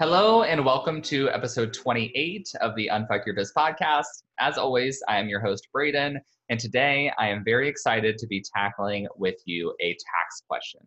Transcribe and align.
Hello, 0.00 0.44
and 0.44 0.64
welcome 0.64 1.02
to 1.02 1.28
episode 1.28 1.74
28 1.74 2.54
of 2.62 2.74
the 2.74 2.88
Unfuck 2.90 3.26
Your 3.26 3.34
Biz 3.34 3.52
podcast. 3.54 4.22
As 4.38 4.56
always, 4.56 5.02
I 5.08 5.18
am 5.18 5.28
your 5.28 5.40
host, 5.40 5.68
Braden, 5.74 6.18
and 6.48 6.58
today 6.58 7.12
I 7.18 7.28
am 7.28 7.44
very 7.44 7.68
excited 7.68 8.16
to 8.16 8.26
be 8.26 8.42
tackling 8.56 9.06
with 9.18 9.34
you 9.44 9.74
a 9.82 9.90
tax 9.90 10.42
question. 10.48 10.80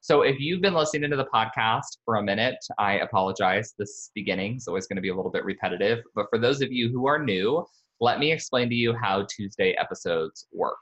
So 0.00 0.22
if 0.22 0.40
you've 0.40 0.62
been 0.62 0.74
listening 0.74 1.12
to 1.12 1.16
the 1.16 1.28
podcast 1.32 1.98
for 2.04 2.16
a 2.16 2.22
minute, 2.24 2.58
I 2.76 2.94
apologize. 2.94 3.72
This 3.78 4.10
beginning 4.16 4.56
is 4.56 4.66
always 4.66 4.88
going 4.88 4.96
to 4.96 5.00
be 5.00 5.10
a 5.10 5.14
little 5.14 5.30
bit 5.30 5.44
repetitive. 5.44 6.00
But 6.16 6.26
for 6.28 6.40
those 6.40 6.60
of 6.60 6.72
you 6.72 6.88
who 6.88 7.06
are 7.06 7.22
new, 7.22 7.64
let 8.00 8.18
me 8.18 8.32
explain 8.32 8.68
to 8.70 8.74
you 8.74 8.96
how 9.00 9.28
Tuesday 9.30 9.76
episodes 9.78 10.48
work. 10.52 10.74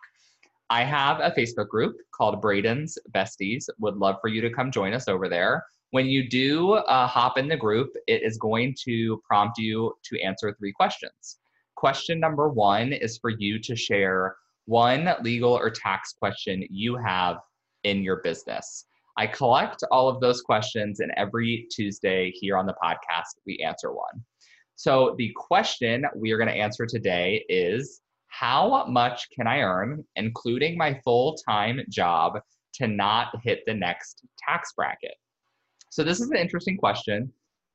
I 0.71 0.85
have 0.85 1.21
a 1.21 1.39
Facebook 1.39 1.69
group 1.69 1.97
called 2.15 2.41
Braden's 2.41 2.97
Besties. 3.15 3.69
Would 3.79 3.99
love 3.99 4.17
for 4.23 4.29
you 4.29 4.41
to 4.41 4.49
come 4.49 4.71
join 4.71 4.95
us 4.95 5.07
over 5.07 5.29
there. 5.29 5.63
When 5.95 6.07
you 6.07 6.29
do 6.29 6.73
uh, 6.73 7.07
hop 7.07 7.39
in 7.39 7.47
the 7.47 7.57
group, 7.57 7.95
it 8.09 8.25
is 8.25 8.37
going 8.37 8.75
to 8.85 9.23
prompt 9.25 9.59
you 9.59 9.95
to 10.07 10.21
answer 10.21 10.53
three 10.53 10.73
questions. 10.73 11.39
Question 11.77 12.19
number 12.19 12.49
one 12.49 12.93
is 12.93 13.17
for 13.19 13.31
you 13.31 13.61
to 13.61 13.77
share 13.77 14.35
one 14.65 15.15
legal 15.23 15.53
or 15.53 15.71
tax 15.71 16.13
question 16.13 16.67
you 16.69 16.97
have 16.97 17.37
in 17.85 18.03
your 18.03 18.17
business. 18.23 18.87
I 19.17 19.29
collect 19.29 19.85
all 19.93 20.09
of 20.09 20.21
those 20.21 20.41
questions, 20.41 20.99
and 20.99 21.13
every 21.17 21.69
Tuesday 21.71 22.33
here 22.35 22.57
on 22.57 22.67
the 22.67 22.75
podcast, 22.83 23.39
we 23.47 23.59
answer 23.65 23.93
one. 23.93 24.21
So, 24.75 25.15
the 25.17 25.33
question 25.37 26.07
we 26.17 26.33
are 26.33 26.39
going 26.39 26.49
to 26.49 26.57
answer 26.57 26.87
today 26.87 27.45
is 27.49 28.01
How 28.27 28.85
much 28.87 29.29
can 29.31 29.47
I 29.47 29.61
earn, 29.61 30.05
including 30.17 30.77
my 30.77 31.01
full 31.05 31.37
time 31.49 31.83
job, 31.89 32.41
to 32.81 32.89
not 32.89 33.29
hit 33.45 33.63
the 33.65 33.75
next 33.75 34.27
tax 34.45 34.73
bracket? 34.77 35.15
So, 35.95 36.03
this 36.03 36.19
is 36.19 36.29
an 36.29 36.37
interesting 36.37 36.77
question 36.77 37.33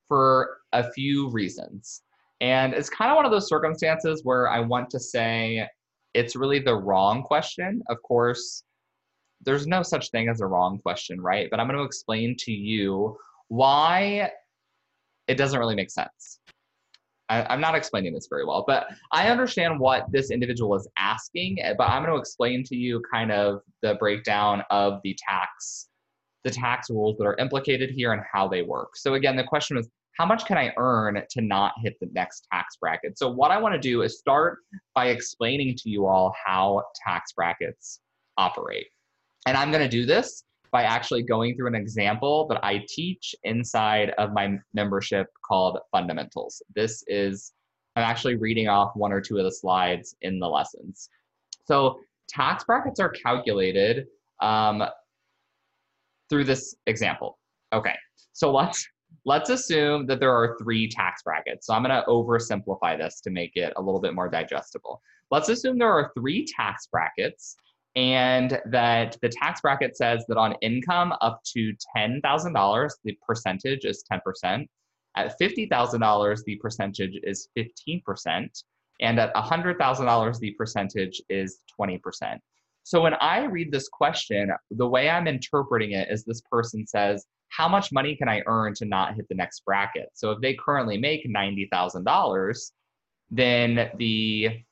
for 0.09 0.57
a 0.74 0.91
few 0.91 1.30
reasons. 1.30 2.02
And 2.41 2.74
it's 2.74 2.90
kind 2.90 3.09
of 3.09 3.16
one 3.16 3.25
of 3.25 3.31
those 3.31 3.47
circumstances 3.47 4.25
where 4.25 4.50
I 4.50 4.59
want 4.59 4.90
to 4.90 5.00
say 5.00 5.66
it's 6.13 6.35
really 6.35 6.59
the 6.59 6.75
wrong 6.75 7.24
question. 7.24 7.81
Of 7.88 8.03
course, 8.03 8.66
there's 9.46 9.68
no 9.68 9.84
such 9.84 10.12
thing 10.12 10.28
as 10.28 10.41
a 10.41 10.47
wrong 10.47 10.80
question, 10.80 11.22
right? 11.22 11.47
But 11.50 11.62
I'm 11.62 11.68
going 11.68 11.80
to 11.80 11.85
explain 11.85 12.35
to 12.40 12.52
you 12.52 13.16
why 13.47 14.30
it 15.30 15.36
doesn't 15.36 15.57
really 15.57 15.75
make 15.75 15.90
sense. 15.90 16.41
I, 17.30 17.53
am 17.53 17.62
not 17.62 17.74
explaining 17.74 18.13
this 18.13 18.28
very 18.30 18.44
well, 18.44 18.66
but 18.68 18.88
I 19.13 19.30
understand 19.30 19.80
what 19.80 20.12
this 20.12 20.30
individual 20.30 20.75
is 20.75 20.90
asking, 20.97 21.59
but 21.78 21.86
I'm 21.86 22.03
going 22.03 22.13
to 22.13 22.19
explain 22.19 22.66
to 22.66 22.75
you 22.75 23.01
kind 23.09 23.31
of 23.31 23.62
the 23.81 23.96
breakdown 23.96 24.62
of 24.72 25.00
the 25.06 25.16
tax, 25.25 25.88
the 26.44 26.50
tax 26.50 26.89
rules 26.89 27.17
that 27.17 27.25
are 27.25 27.38
implicated 27.38 27.89
here 27.89 28.13
and 28.13 28.22
how 28.31 28.47
they 28.47 28.61
work. 28.61 28.95
So 28.95 29.16
again, 29.16 29.35
the 29.35 29.44
question 29.44 29.77
was, 29.77 29.89
how 30.17 30.25
much 30.25 30.45
can 30.45 30.57
I 30.57 30.73
earn 30.77 31.22
to 31.29 31.41
not 31.41 31.73
hit 31.81 31.95
the 32.01 32.09
next 32.11 32.45
tax 32.51 32.75
bracket? 32.75 33.17
So 33.17 33.29
what 33.29 33.51
I 33.51 33.57
want 33.57 33.73
to 33.73 33.79
do 33.79 34.01
is 34.01 34.19
start 34.19 34.59
by 34.94 35.07
explaining 35.07 35.75
to 35.77 35.89
you 35.89 36.07
all 36.07 36.33
how 36.45 36.83
tax 37.05 37.31
brackets 37.31 38.01
operate. 38.38 38.88
And 39.45 39.55
I'm 39.55 39.72
going 39.72 39.83
to 39.83 39.89
do 39.89 40.05
this 40.05 40.44
by 40.72 40.83
actually 40.83 41.23
going 41.23 41.55
through 41.55 41.67
an 41.67 41.75
example 41.75 42.47
that 42.47 42.63
I 42.63 42.85
teach 42.88 43.33
inside 43.44 44.11
of 44.17 44.33
my 44.33 44.57
membership 44.73 45.27
called 45.44 45.79
Fundamentals. 45.91 46.61
This 46.75 47.03
is, 47.07 47.53
I'm 47.95 48.03
actually 48.03 48.35
reading 48.35 48.67
off 48.67 48.91
one 48.95 49.11
or 49.11 49.21
two 49.21 49.38
of 49.38 49.45
the 49.45 49.51
slides 49.51 50.16
in 50.21 50.39
the 50.39 50.47
lessons. 50.47 51.09
So, 51.66 52.00
tax 52.27 52.63
brackets 52.63 53.00
are 53.00 53.09
calculated 53.09 54.06
um, 54.41 54.83
through 56.29 56.45
this 56.45 56.75
example. 56.88 57.38
Okay, 57.73 57.95
so 58.34 58.51
let's 58.51 58.85
let's 59.25 59.50
assume 59.50 60.06
that 60.07 60.19
there 60.19 60.34
are 60.34 60.56
three 60.62 60.90
tax 60.90 61.23
brackets. 61.23 61.67
So 61.67 61.73
I'm 61.73 61.84
going 61.84 61.95
to 61.95 62.07
oversimplify 62.07 62.97
this 62.97 63.22
to 63.22 63.29
make 63.29 63.56
it 63.56 63.73
a 63.75 63.81
little 63.81 64.00
bit 64.00 64.13
more 64.13 64.29
digestible. 64.29 65.01
Let's 65.31 65.50
assume 65.50 65.78
there 65.78 65.91
are 65.91 66.12
three 66.16 66.45
tax 66.45 66.88
brackets 66.88 67.56
and 67.95 68.62
that 68.68 69.18
the 69.22 69.29
tax 69.29 69.62
bracket 69.62 69.97
says 69.97 70.23
that 70.28 70.38
on 70.38 70.56
income 70.62 71.13
up 71.22 71.41
to 71.56 71.73
$10,000, 71.95 72.91
the 73.03 73.18
percentage 73.25 73.85
is 73.85 74.03
10%. 74.12 74.68
At 75.16 75.39
$50,000, 75.39 76.44
the 76.45 76.56
percentage 76.57 77.19
is 77.23 77.50
15%. 77.57 78.63
And 79.01 79.19
at 79.19 79.34
$100,000, 79.34 80.39
the 80.39 80.51
percentage 80.51 81.22
is 81.29 81.59
20%. 81.79 82.38
So 82.89 83.01
when 83.01 83.13
I 83.22 83.44
read 83.44 83.72
this 83.72 83.88
question, 83.88 84.50
the 84.72 84.88
way 84.88 85.11
I'm 85.11 85.27
interpreting 85.27 85.91
it 85.91 86.07
is 86.09 86.23
this 86.23 86.41
person 86.41 86.88
says, 86.88 87.27
How 87.50 87.67
much 87.67 87.91
money 87.91 88.16
can 88.16 88.27
I 88.27 88.41
earn 88.47 88.73
to 88.77 88.85
not 88.85 89.13
hit 89.13 89.29
the 89.29 89.35
next 89.35 89.63
bracket? 89.63 90.09
So 90.16 90.31
if 90.31 90.41
they 90.41 90.55
currently 90.55 90.97
make 90.97 91.23
$90,000, 91.23 92.72
then 93.29 93.91
the 94.00 94.63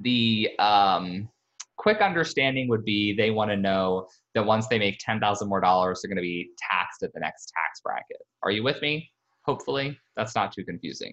the 0.00 0.52
um, 0.58 1.28
quick 1.76 2.00
understanding 2.00 2.66
would 2.68 2.82
be 2.82 3.14
they 3.14 3.30
want 3.30 3.50
to 3.50 3.58
know 3.58 4.08
that 4.34 4.46
once 4.46 4.66
they 4.68 4.78
make 4.78 4.96
10,000 5.00 5.46
more 5.46 5.60
dollars, 5.60 6.00
they're 6.00 6.08
going 6.08 6.16
to 6.16 6.22
be 6.22 6.48
taxed 6.70 7.02
at 7.02 7.12
the 7.12 7.20
next 7.20 7.52
tax 7.54 7.82
bracket. 7.84 8.22
Are 8.42 8.52
you 8.52 8.62
with 8.62 8.80
me? 8.80 9.10
Hopefully, 9.42 9.98
that's 10.16 10.34
not 10.34 10.50
too 10.50 10.64
confusing. 10.64 11.12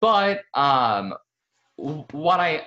But 0.00 0.42
um, 0.54 1.14
what 1.76 2.38
I 2.38 2.62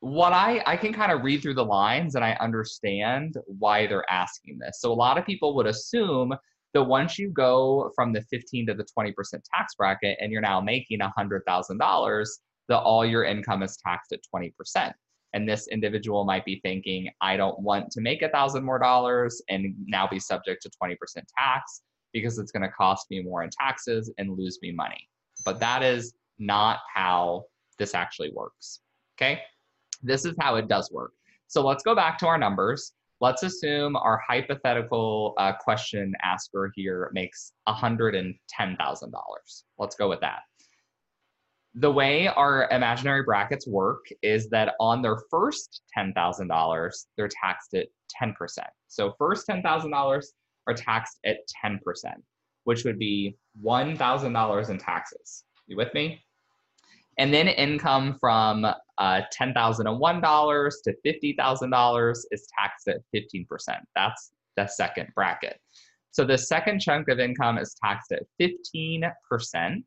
what 0.00 0.32
I 0.32 0.62
I 0.66 0.76
can 0.76 0.92
kind 0.92 1.12
of 1.12 1.22
read 1.22 1.42
through 1.42 1.54
the 1.54 1.64
lines 1.64 2.14
and 2.14 2.24
I 2.24 2.32
understand 2.40 3.36
why 3.46 3.86
they're 3.86 4.10
asking 4.10 4.58
this. 4.58 4.80
So 4.80 4.92
a 4.92 4.94
lot 4.94 5.18
of 5.18 5.26
people 5.26 5.54
would 5.56 5.66
assume 5.66 6.34
that 6.72 6.82
once 6.84 7.18
you 7.18 7.30
go 7.30 7.90
from 7.94 8.12
the 8.12 8.22
15 8.22 8.68
to 8.68 8.74
the 8.74 8.86
20% 8.96 9.12
tax 9.52 9.74
bracket 9.74 10.16
and 10.20 10.30
you're 10.30 10.40
now 10.40 10.60
making 10.60 11.00
$100,000, 11.00 12.26
that 12.68 12.78
all 12.78 13.04
your 13.04 13.24
income 13.24 13.64
is 13.64 13.76
taxed 13.84 14.12
at 14.12 14.20
20% 14.32 14.92
and 15.32 15.48
this 15.48 15.66
individual 15.68 16.24
might 16.24 16.44
be 16.44 16.60
thinking 16.64 17.08
i 17.20 17.36
don't 17.36 17.58
want 17.60 17.90
to 17.90 18.00
make 18.00 18.22
a 18.22 18.28
thousand 18.28 18.64
more 18.64 18.78
dollars 18.78 19.40
and 19.48 19.74
now 19.86 20.06
be 20.06 20.18
subject 20.18 20.62
to 20.62 20.70
20% 20.82 20.96
tax 21.36 21.82
because 22.12 22.38
it's 22.38 22.52
going 22.52 22.62
to 22.62 22.68
cost 22.70 23.06
me 23.10 23.22
more 23.22 23.42
in 23.42 23.50
taxes 23.50 24.12
and 24.18 24.36
lose 24.36 24.58
me 24.62 24.72
money. 24.72 25.08
But 25.44 25.60
that 25.60 25.82
is 25.82 26.14
not 26.38 26.80
how 26.92 27.44
this 27.78 27.94
actually 27.94 28.30
works 28.34 28.80
okay 29.16 29.40
this 30.02 30.24
is 30.24 30.34
how 30.40 30.56
it 30.56 30.68
does 30.68 30.90
work 30.92 31.12
so 31.46 31.64
let's 31.64 31.82
go 31.82 31.94
back 31.94 32.18
to 32.18 32.26
our 32.26 32.38
numbers 32.38 32.92
let's 33.20 33.42
assume 33.42 33.96
our 33.96 34.20
hypothetical 34.26 35.34
uh, 35.38 35.52
question 35.52 36.12
asker 36.22 36.72
here 36.74 37.10
makes 37.12 37.52
$110000 37.68 38.34
let's 39.78 39.96
go 39.96 40.08
with 40.08 40.20
that 40.20 40.40
the 41.74 41.90
way 41.90 42.26
our 42.26 42.68
imaginary 42.70 43.22
brackets 43.22 43.66
work 43.66 44.04
is 44.22 44.48
that 44.48 44.74
on 44.80 45.02
their 45.02 45.18
first 45.30 45.82
$10,000, 45.96 47.06
they're 47.16 47.28
taxed 47.28 47.74
at 47.74 47.86
10%. 48.20 48.34
So, 48.88 49.14
first 49.18 49.46
$10,000 49.46 50.24
are 50.66 50.74
taxed 50.74 51.18
at 51.24 51.36
10%, 51.64 51.78
which 52.64 52.84
would 52.84 52.98
be 52.98 53.36
$1,000 53.64 54.70
in 54.70 54.78
taxes. 54.78 55.44
You 55.68 55.76
with 55.76 55.94
me? 55.94 56.20
And 57.20 57.34
then 57.34 57.48
income 57.48 58.16
from 58.18 58.64
uh, 58.64 58.74
$10,001 59.38 60.70
to 60.84 60.94
$50,000 61.06 62.16
is 62.30 62.48
taxed 62.58 62.88
at 62.88 62.96
15%. 63.14 63.46
That's 63.94 64.32
the 64.56 64.66
second 64.66 65.08
bracket. 65.14 65.60
So 66.12 66.24
the 66.24 66.38
second 66.38 66.80
chunk 66.80 67.10
of 67.10 67.20
income 67.20 67.58
is 67.58 67.76
taxed 67.84 68.12
at 68.12 68.22
15%. 68.40 69.82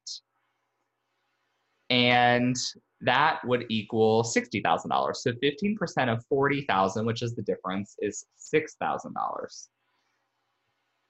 And 1.90 2.56
that 3.02 3.40
would 3.46 3.66
equal 3.68 4.22
$60,000. 4.22 5.16
So 5.16 5.32
15% 5.32 6.14
of 6.14 6.24
40,000, 6.30 7.04
which 7.04 7.24
is 7.24 7.34
the 7.34 7.42
difference, 7.42 7.96
is 7.98 8.24
$6,000. 8.54 9.68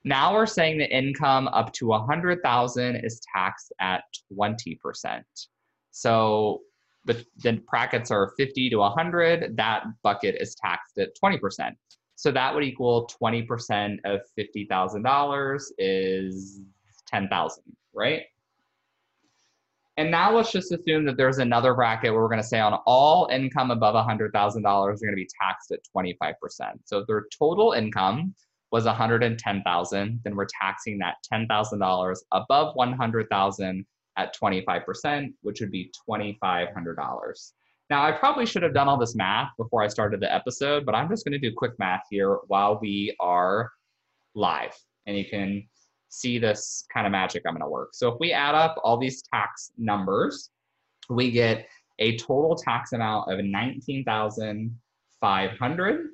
Now 0.04 0.32
we're 0.32 0.46
saying 0.46 0.78
the 0.78 0.90
income 0.90 1.48
up 1.48 1.74
to 1.74 1.88
100,000 1.88 2.96
is 2.96 3.20
taxed 3.36 3.74
at 3.78 4.04
20%. 4.32 5.22
So 5.96 6.62
the, 7.04 7.24
the 7.44 7.62
brackets 7.70 8.10
are 8.10 8.32
50 8.36 8.68
to 8.70 8.76
100, 8.78 9.56
that 9.56 9.84
bucket 10.02 10.34
is 10.40 10.56
taxed 10.56 10.98
at 10.98 11.10
20%. 11.22 11.38
So 12.16 12.32
that 12.32 12.52
would 12.52 12.64
equal 12.64 13.08
20% 13.22 13.98
of 14.04 14.20
$50,000 14.36 15.60
is 15.78 16.60
10,000, 17.06 17.62
right? 17.94 18.22
And 19.96 20.10
now 20.10 20.34
let's 20.34 20.50
just 20.50 20.72
assume 20.72 21.04
that 21.06 21.16
there's 21.16 21.38
another 21.38 21.74
bracket 21.74 22.12
where 22.12 22.22
we're 22.22 22.28
going 22.28 22.42
to 22.42 22.46
say 22.46 22.58
on 22.58 22.74
all 22.86 23.28
income 23.30 23.70
above 23.70 23.94
$100,000 23.94 24.32
are 24.34 24.86
going 24.86 24.98
to 24.98 25.14
be 25.14 25.28
taxed 25.40 25.70
at 25.70 25.78
25%. 25.96 26.34
So 26.86 26.98
if 26.98 27.06
their 27.06 27.26
total 27.38 27.70
income 27.70 28.34
was 28.72 28.84
110,000, 28.84 30.20
then 30.24 30.34
we're 30.34 30.48
taxing 30.60 30.98
that 30.98 31.14
$10,000 31.32 32.16
above 32.32 32.74
100,000 32.74 33.86
at 34.16 34.34
25%, 34.36 35.32
which 35.42 35.60
would 35.60 35.70
be 35.70 35.92
$2,500. 36.08 37.52
Now, 37.90 38.02
I 38.02 38.12
probably 38.12 38.46
should 38.46 38.62
have 38.62 38.72
done 38.72 38.88
all 38.88 38.96
this 38.96 39.14
math 39.14 39.50
before 39.58 39.82
I 39.82 39.88
started 39.88 40.20
the 40.20 40.34
episode, 40.34 40.86
but 40.86 40.94
I'm 40.94 41.06
just 41.08 41.22
going 41.24 41.32
to 41.32 41.38
do 41.38 41.52
quick 41.54 41.72
math 41.78 42.04
here 42.10 42.38
while 42.46 42.78
we 42.80 43.14
are 43.20 43.70
live. 44.34 44.74
And 45.06 45.18
you 45.18 45.26
can 45.28 45.68
see 46.08 46.38
this 46.38 46.86
kind 46.92 47.06
of 47.06 47.12
magic 47.12 47.42
I'm 47.46 47.54
going 47.54 47.62
to 47.62 47.68
work. 47.68 47.90
So 47.92 48.08
if 48.08 48.18
we 48.20 48.32
add 48.32 48.54
up 48.54 48.76
all 48.82 48.96
these 48.96 49.22
tax 49.22 49.72
numbers, 49.76 50.48
we 51.10 51.30
get 51.30 51.66
a 51.98 52.16
total 52.16 52.56
tax 52.56 52.92
amount 52.92 53.30
of 53.30 53.44
19,500. 53.44 56.06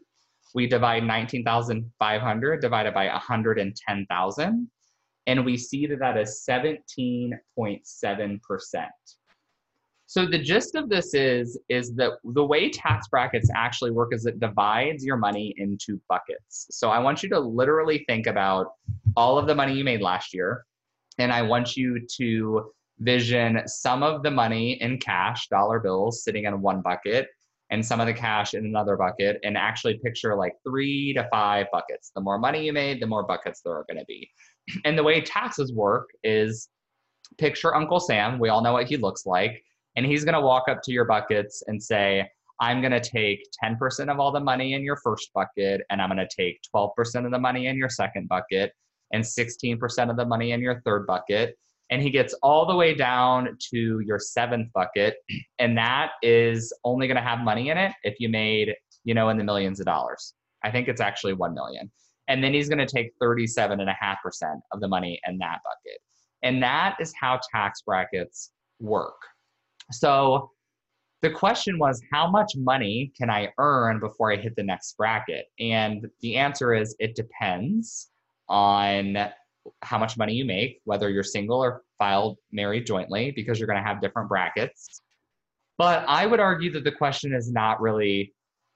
We 0.54 0.66
divide 0.66 1.04
19,500 1.04 2.60
divided 2.60 2.94
by 2.94 3.06
110,000, 3.06 4.70
and 5.26 5.44
we 5.44 5.56
see 5.56 5.86
that 5.86 5.98
that 5.98 6.16
is 6.16 6.44
17.7%. 6.48 8.86
So 10.06 10.26
the 10.26 10.38
gist 10.38 10.74
of 10.74 10.88
this 10.88 11.14
is 11.14 11.56
is 11.68 11.94
that 11.94 12.14
the 12.24 12.44
way 12.44 12.68
tax 12.68 13.06
brackets 13.06 13.48
actually 13.54 13.92
work 13.92 14.12
is 14.12 14.26
it 14.26 14.40
divides 14.40 15.04
your 15.04 15.16
money 15.16 15.54
into 15.56 16.00
buckets. 16.08 16.66
So 16.72 16.90
I 16.90 16.98
want 16.98 17.22
you 17.22 17.28
to 17.28 17.38
literally 17.38 18.04
think 18.08 18.26
about 18.26 18.72
all 19.16 19.38
of 19.38 19.46
the 19.46 19.54
money 19.54 19.74
you 19.74 19.84
made 19.84 20.00
last 20.00 20.34
year 20.34 20.64
and 21.18 21.32
I 21.32 21.42
want 21.42 21.76
you 21.76 22.04
to 22.16 22.72
vision 22.98 23.62
some 23.66 24.02
of 24.02 24.24
the 24.24 24.32
money 24.32 24.82
in 24.82 24.98
cash, 24.98 25.46
dollar 25.48 25.78
bills 25.78 26.24
sitting 26.24 26.44
in 26.44 26.60
one 26.60 26.82
bucket 26.82 27.28
and 27.70 27.84
some 27.84 28.00
of 28.00 28.06
the 28.06 28.12
cash 28.12 28.54
in 28.54 28.66
another 28.66 28.96
bucket 28.96 29.38
and 29.44 29.56
actually 29.56 29.98
picture 30.02 30.34
like 30.34 30.54
3 30.66 31.14
to 31.14 31.26
5 31.30 31.66
buckets. 31.72 32.10
The 32.14 32.20
more 32.20 32.38
money 32.38 32.64
you 32.64 32.72
made, 32.72 33.00
the 33.00 33.06
more 33.06 33.22
buckets 33.22 33.60
there 33.62 33.74
are 33.74 33.84
going 33.88 34.00
to 34.00 34.04
be. 34.06 34.28
And 34.84 34.98
the 34.98 35.02
way 35.02 35.20
taxes 35.20 35.72
work 35.72 36.08
is 36.24 36.68
picture 37.38 37.74
Uncle 37.74 38.00
Sam, 38.00 38.38
we 38.38 38.48
all 38.48 38.62
know 38.62 38.72
what 38.72 38.86
he 38.86 38.96
looks 38.96 39.26
like 39.26 39.62
and 39.96 40.06
he's 40.06 40.24
going 40.24 40.34
to 40.34 40.40
walk 40.40 40.68
up 40.68 40.82
to 40.84 40.92
your 40.92 41.04
buckets 41.04 41.62
and 41.66 41.82
say, 41.82 42.28
I'm 42.60 42.80
going 42.80 42.92
to 42.92 43.00
take 43.00 43.42
10% 43.62 44.10
of 44.10 44.20
all 44.20 44.32
the 44.32 44.40
money 44.40 44.74
in 44.74 44.82
your 44.82 44.96
first 44.96 45.30
bucket, 45.34 45.80
and 45.90 46.00
I'm 46.00 46.10
going 46.10 46.26
to 46.26 46.28
take 46.34 46.60
12% 46.74 47.24
of 47.24 47.30
the 47.30 47.38
money 47.38 47.66
in 47.66 47.76
your 47.76 47.88
second 47.88 48.28
bucket, 48.28 48.72
and 49.12 49.24
16% 49.24 50.10
of 50.10 50.16
the 50.16 50.26
money 50.26 50.52
in 50.52 50.60
your 50.60 50.80
third 50.82 51.06
bucket. 51.06 51.56
And 51.90 52.00
he 52.00 52.10
gets 52.10 52.34
all 52.42 52.66
the 52.66 52.76
way 52.76 52.94
down 52.94 53.56
to 53.72 54.00
your 54.00 54.18
seventh 54.18 54.72
bucket, 54.72 55.16
and 55.58 55.76
that 55.76 56.12
is 56.22 56.72
only 56.84 57.08
going 57.08 57.16
to 57.16 57.22
have 57.22 57.40
money 57.40 57.70
in 57.70 57.78
it 57.78 57.92
if 58.04 58.14
you 58.20 58.28
made, 58.28 58.74
you 59.04 59.14
know, 59.14 59.30
in 59.30 59.38
the 59.38 59.44
millions 59.44 59.80
of 59.80 59.86
dollars. 59.86 60.34
I 60.62 60.70
think 60.70 60.86
it's 60.86 61.00
actually 61.00 61.32
1 61.32 61.54
million. 61.54 61.90
And 62.30 62.44
then 62.44 62.54
he's 62.54 62.68
going 62.68 62.78
to 62.78 62.86
take 62.86 63.10
37.5% 63.20 63.92
of 64.70 64.80
the 64.80 64.86
money 64.86 65.20
in 65.26 65.36
that 65.38 65.58
bucket. 65.64 65.98
And 66.44 66.62
that 66.62 66.96
is 67.00 67.12
how 67.20 67.40
tax 67.52 67.82
brackets 67.82 68.52
work. 68.78 69.16
So 69.90 70.52
the 71.22 71.30
question 71.30 71.76
was, 71.76 72.00
how 72.12 72.30
much 72.30 72.52
money 72.56 73.12
can 73.18 73.30
I 73.30 73.52
earn 73.58 73.98
before 73.98 74.32
I 74.32 74.36
hit 74.36 74.54
the 74.54 74.62
next 74.62 74.96
bracket? 74.96 75.46
And 75.58 76.06
the 76.20 76.36
answer 76.36 76.72
is, 76.72 76.94
it 77.00 77.16
depends 77.16 78.10
on 78.48 79.18
how 79.82 79.98
much 79.98 80.16
money 80.16 80.32
you 80.32 80.44
make, 80.44 80.80
whether 80.84 81.10
you're 81.10 81.24
single 81.24 81.58
or 81.58 81.82
filed 81.98 82.38
married 82.52 82.86
jointly, 82.86 83.32
because 83.32 83.58
you're 83.58 83.66
going 83.66 83.82
to 83.82 83.86
have 83.86 84.00
different 84.00 84.28
brackets. 84.28 85.02
But 85.78 86.04
I 86.06 86.26
would 86.26 86.40
argue 86.40 86.70
that 86.74 86.84
the 86.84 86.92
question 86.92 87.34
is 87.34 87.50
not 87.50 87.80
really 87.80 88.32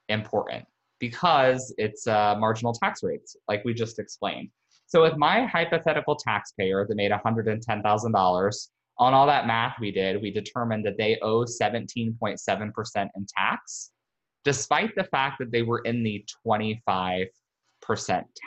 important 0.09 0.65
because 1.09 1.75
it's 1.77 2.07
uh, 2.07 2.35
marginal 2.39 2.73
tax 2.73 3.03
rates, 3.03 3.37
like 3.49 3.63
we 3.65 3.75
just 3.75 3.99
explained. 3.99 4.49
So, 4.87 5.03
with 5.03 5.17
my 5.17 5.45
hypothetical 5.45 6.17
taxpayer 6.17 6.87
that 6.89 6.95
made 6.95 7.11
$110,000, 7.11 8.69
on 8.99 9.13
all 9.13 9.27
that 9.27 9.47
math 9.47 9.77
we 9.81 9.91
did, 9.91 10.23
we 10.23 10.31
determined 10.31 10.87
that 10.87 10.97
they 10.97 11.19
owe 11.21 11.45
17.7% 11.45 13.09
in 13.17 13.27
tax, 13.37 13.91
despite 14.45 14.95
the 14.95 15.05
fact 15.05 15.39
that 15.41 15.51
they 15.51 15.63
were 15.63 15.81
in 15.81 16.03
the 16.03 16.25
25% 16.47 17.29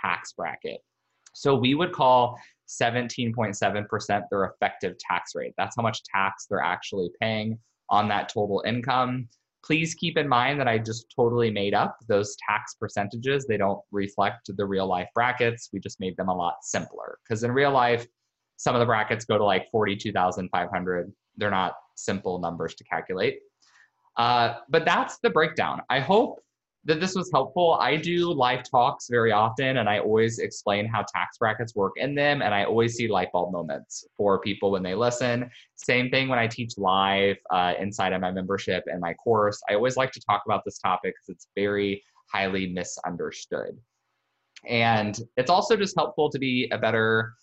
tax 0.01 0.33
bracket. 0.33 0.79
So 1.33 1.55
we 1.55 1.75
would 1.75 1.91
call 1.91 2.39
17.7% 2.69 4.21
their 4.31 4.45
effective 4.45 4.95
tax 4.97 5.33
rate. 5.35 5.53
That's 5.57 5.75
how 5.75 5.83
much 5.83 6.01
tax 6.03 6.47
they're 6.49 6.59
actually 6.61 7.09
paying 7.21 7.59
on 7.89 8.07
that 8.07 8.29
total 8.29 8.63
income. 8.65 9.27
Please 9.67 9.93
keep 9.95 10.17
in 10.17 10.29
mind 10.29 10.61
that 10.61 10.67
I 10.69 10.77
just 10.77 11.13
totally 11.13 11.51
made 11.51 11.73
up 11.73 11.97
those 12.07 12.37
tax 12.49 12.75
percentages. 12.75 13.45
They 13.45 13.57
don't 13.57 13.81
reflect 13.91 14.49
the 14.55 14.65
real 14.65 14.87
life 14.87 15.09
brackets. 15.13 15.67
We 15.73 15.81
just 15.81 15.99
made 15.99 16.15
them 16.15 16.29
a 16.29 16.33
lot 16.33 16.55
simpler 16.61 17.19
because 17.21 17.43
in 17.43 17.51
real 17.51 17.71
life, 17.71 18.07
some 18.55 18.75
of 18.75 18.79
the 18.79 18.85
brackets 18.85 19.25
go 19.25 19.37
to 19.37 19.43
like 19.43 19.69
42,500. 19.69 21.11
They're 21.35 21.51
not 21.51 21.73
simple 21.95 22.39
numbers 22.39 22.75
to 22.75 22.85
calculate. 22.85 23.39
Uh, 24.15 24.55
but 24.69 24.85
that's 24.85 25.19
the 25.19 25.29
breakdown. 25.29 25.81
I 25.89 25.99
hope 25.99 26.39
that 26.87 27.01
this 27.01 27.15
was 27.15 27.29
helpful. 27.33 27.77
I 27.81 27.97
do 27.97 28.31
live 28.31 28.63
talks 28.63 29.07
very 29.09 29.33
often 29.33 29.77
and 29.77 29.89
I 29.89 29.99
always 29.99 30.39
explain 30.39 30.87
how 30.87 31.03
tax 31.03 31.37
brackets 31.37 31.75
work 31.75 31.93
in 31.97 32.15
them. 32.15 32.41
And 32.41 32.55
I 32.55 32.63
always 32.63 32.95
see 32.95 33.09
light 33.09 33.27
bulb 33.33 33.51
moments 33.51 34.05
for 34.15 34.39
people 34.39 34.71
when 34.71 34.83
they 34.83 34.95
listen. 34.95 35.49
Same 35.75 36.09
thing 36.09 36.29
when 36.29 36.39
I 36.39 36.47
teach 36.47 36.77
live 36.77 37.35
uh, 37.51 37.73
inside 37.77 38.13
of 38.13 38.21
my 38.21 38.31
membership 38.31 38.85
and 38.87 39.01
my 39.01 39.13
course. 39.15 39.61
I 39.69 39.75
always 39.75 39.97
like 39.97 40.13
to 40.13 40.21
talk 40.21 40.43
about 40.45 40.63
this 40.63 40.79
topic 40.79 41.13
because 41.15 41.35
it's 41.35 41.47
very 41.55 42.01
highly 42.31 42.67
misunderstood. 42.67 43.77
And 44.65 45.19
it's 45.35 45.49
also 45.49 45.75
just 45.75 45.93
helpful 45.97 46.29
to 46.29 46.39
be 46.39 46.69
a 46.71 46.77
better 46.77 47.33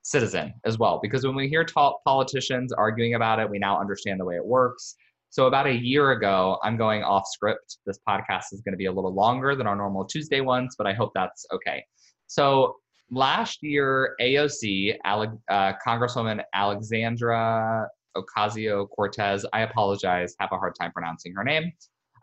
citizen 0.00 0.54
as 0.64 0.78
well. 0.78 1.00
Because 1.02 1.26
when 1.26 1.34
we 1.34 1.48
hear 1.48 1.66
politicians 2.06 2.72
arguing 2.72 3.14
about 3.14 3.40
it, 3.40 3.50
we 3.50 3.58
now 3.58 3.78
understand 3.78 4.20
the 4.20 4.24
way 4.24 4.36
it 4.36 4.44
works. 4.44 4.96
So, 5.30 5.46
about 5.46 5.66
a 5.66 5.74
year 5.74 6.12
ago, 6.12 6.58
I'm 6.62 6.76
going 6.76 7.02
off 7.02 7.24
script. 7.30 7.78
This 7.84 7.98
podcast 8.08 8.52
is 8.52 8.62
going 8.62 8.72
to 8.72 8.78
be 8.78 8.86
a 8.86 8.92
little 8.92 9.14
longer 9.14 9.54
than 9.54 9.66
our 9.66 9.76
normal 9.76 10.04
Tuesday 10.04 10.40
ones, 10.40 10.74
but 10.78 10.86
I 10.86 10.94
hope 10.94 11.12
that's 11.14 11.46
okay. 11.52 11.84
So, 12.26 12.76
last 13.10 13.58
year, 13.62 14.14
AOC, 14.20 14.96
uh, 15.04 15.72
Congresswoman 15.86 16.42
Alexandra 16.54 17.88
Ocasio 18.16 18.88
Cortez, 18.88 19.44
I 19.52 19.60
apologize, 19.60 20.34
have 20.40 20.50
a 20.52 20.58
hard 20.58 20.74
time 20.80 20.92
pronouncing 20.92 21.34
her 21.34 21.44
name. 21.44 21.72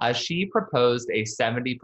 Uh, 0.02 0.12
she 0.12 0.46
proposed 0.46 1.10
a 1.12 1.24
70% 1.24 1.78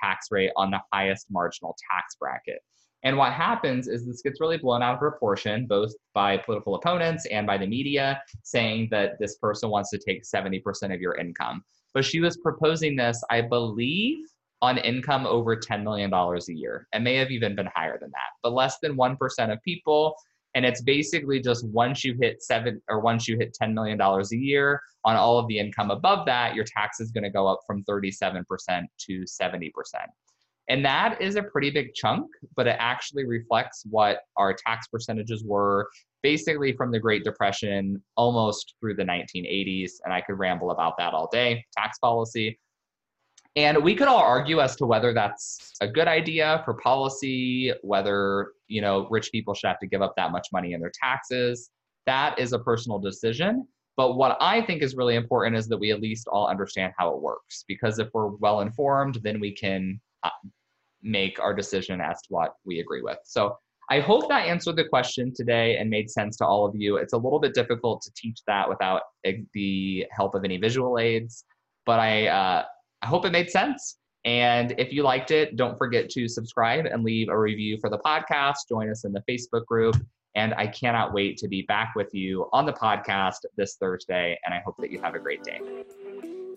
tax 0.00 0.26
rate 0.30 0.50
on 0.56 0.70
the 0.70 0.80
highest 0.92 1.26
marginal 1.30 1.74
tax 1.90 2.14
bracket. 2.16 2.60
And 3.04 3.18
what 3.18 3.34
happens 3.34 3.86
is 3.86 4.06
this 4.06 4.22
gets 4.22 4.40
really 4.40 4.56
blown 4.56 4.82
out 4.82 4.94
of 4.94 4.98
proportion, 4.98 5.66
both 5.66 5.92
by 6.14 6.38
political 6.38 6.74
opponents 6.74 7.26
and 7.26 7.46
by 7.46 7.58
the 7.58 7.66
media, 7.66 8.20
saying 8.42 8.88
that 8.90 9.18
this 9.20 9.36
person 9.36 9.68
wants 9.68 9.90
to 9.90 9.98
take 9.98 10.24
70% 10.24 10.94
of 10.94 11.00
your 11.00 11.14
income. 11.16 11.62
But 11.92 12.06
she 12.06 12.20
was 12.20 12.38
proposing 12.38 12.96
this, 12.96 13.22
I 13.30 13.42
believe, 13.42 14.26
on 14.62 14.78
income 14.78 15.26
over 15.26 15.54
$10 15.54 15.82
million 15.82 16.12
a 16.12 16.52
year. 16.52 16.88
It 16.94 17.00
may 17.00 17.16
have 17.16 17.30
even 17.30 17.54
been 17.54 17.68
higher 17.74 17.98
than 18.00 18.10
that, 18.12 18.30
but 18.42 18.54
less 18.54 18.78
than 18.82 18.96
1% 18.96 19.52
of 19.52 19.62
people. 19.62 20.14
And 20.54 20.64
it's 20.64 20.80
basically 20.80 21.40
just 21.40 21.66
once 21.68 22.04
you 22.04 22.16
hit 22.18 22.42
seven 22.42 22.80
or 22.88 23.00
once 23.00 23.28
you 23.28 23.36
hit 23.36 23.56
$10 23.60 23.74
million 23.74 24.00
a 24.00 24.22
year 24.36 24.80
on 25.04 25.16
all 25.16 25.38
of 25.38 25.46
the 25.48 25.58
income 25.58 25.90
above 25.90 26.24
that, 26.26 26.54
your 26.54 26.64
tax 26.64 27.00
is 27.00 27.10
going 27.10 27.24
to 27.24 27.30
go 27.30 27.46
up 27.46 27.60
from 27.66 27.84
37% 27.84 28.44
to 29.00 29.24
70%. 29.24 29.70
And 30.68 30.84
that 30.84 31.20
is 31.20 31.36
a 31.36 31.42
pretty 31.42 31.70
big 31.70 31.94
chunk, 31.94 32.26
but 32.56 32.66
it 32.66 32.76
actually 32.78 33.26
reflects 33.26 33.84
what 33.90 34.20
our 34.36 34.54
tax 34.54 34.88
percentages 34.88 35.44
were 35.44 35.88
basically 36.22 36.72
from 36.72 36.90
the 36.90 36.98
Great 36.98 37.22
Depression 37.22 38.02
almost 38.16 38.74
through 38.80 38.94
the 38.94 39.04
1980s. 39.04 39.92
And 40.04 40.12
I 40.12 40.22
could 40.22 40.38
ramble 40.38 40.70
about 40.70 40.96
that 40.98 41.12
all 41.12 41.28
day 41.30 41.64
tax 41.76 41.98
policy. 41.98 42.58
And 43.56 43.84
we 43.84 43.94
could 43.94 44.08
all 44.08 44.18
argue 44.18 44.60
as 44.60 44.74
to 44.76 44.86
whether 44.86 45.12
that's 45.12 45.72
a 45.80 45.86
good 45.86 46.08
idea 46.08 46.62
for 46.64 46.74
policy, 46.74 47.72
whether, 47.82 48.52
you 48.66 48.80
know, 48.80 49.06
rich 49.10 49.30
people 49.30 49.54
should 49.54 49.68
have 49.68 49.78
to 49.80 49.86
give 49.86 50.02
up 50.02 50.14
that 50.16 50.32
much 50.32 50.48
money 50.50 50.72
in 50.72 50.80
their 50.80 50.92
taxes. 51.00 51.70
That 52.06 52.38
is 52.38 52.52
a 52.52 52.58
personal 52.58 52.98
decision. 52.98 53.68
But 53.96 54.16
what 54.16 54.36
I 54.40 54.60
think 54.60 54.82
is 54.82 54.96
really 54.96 55.14
important 55.14 55.56
is 55.56 55.68
that 55.68 55.78
we 55.78 55.92
at 55.92 56.00
least 56.00 56.26
all 56.26 56.48
understand 56.48 56.94
how 56.98 57.14
it 57.14 57.20
works. 57.20 57.64
Because 57.68 58.00
if 58.00 58.08
we're 58.12 58.28
well 58.28 58.60
informed, 58.60 59.20
then 59.22 59.38
we 59.38 59.52
can 59.52 60.00
make 61.02 61.38
our 61.40 61.54
decision 61.54 62.00
as 62.00 62.20
to 62.22 62.28
what 62.30 62.54
we 62.64 62.80
agree 62.80 63.02
with. 63.02 63.18
So 63.24 63.56
I 63.90 64.00
hope 64.00 64.28
that 64.28 64.46
answered 64.46 64.76
the 64.76 64.84
question 64.84 65.32
today 65.34 65.76
and 65.76 65.90
made 65.90 66.10
sense 66.10 66.38
to 66.38 66.46
all 66.46 66.64
of 66.64 66.74
you. 66.74 66.96
It's 66.96 67.12
a 67.12 67.18
little 67.18 67.38
bit 67.38 67.52
difficult 67.54 68.00
to 68.02 68.10
teach 68.16 68.40
that 68.46 68.68
without 68.68 69.02
the 69.52 70.06
help 70.10 70.34
of 70.34 70.44
any 70.44 70.56
visual 70.56 70.98
aids, 70.98 71.44
but 71.84 72.00
I, 72.00 72.28
uh, 72.28 72.64
I 73.02 73.06
hope 73.06 73.26
it 73.26 73.32
made 73.32 73.50
sense. 73.50 73.98
And 74.24 74.74
if 74.78 74.90
you 74.90 75.02
liked 75.02 75.30
it, 75.30 75.56
don't 75.56 75.76
forget 75.76 76.08
to 76.10 76.28
subscribe 76.28 76.86
and 76.86 77.04
leave 77.04 77.28
a 77.28 77.38
review 77.38 77.76
for 77.78 77.90
the 77.90 77.98
podcast. 77.98 78.68
Join 78.70 78.90
us 78.90 79.04
in 79.04 79.12
the 79.12 79.22
Facebook 79.28 79.66
group. 79.66 79.96
And 80.34 80.54
I 80.54 80.66
cannot 80.66 81.12
wait 81.12 81.36
to 81.38 81.48
be 81.48 81.62
back 81.62 81.92
with 81.94 82.12
you 82.12 82.48
on 82.52 82.64
the 82.64 82.72
podcast 82.72 83.40
this 83.56 83.76
Thursday. 83.76 84.38
And 84.44 84.54
I 84.54 84.60
hope 84.64 84.76
that 84.78 84.90
you 84.90 85.00
have 85.02 85.14
a 85.14 85.20
great 85.20 85.44
day. 85.44 85.60